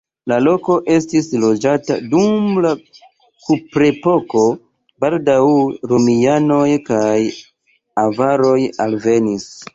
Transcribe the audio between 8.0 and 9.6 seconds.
avaroj alvenis.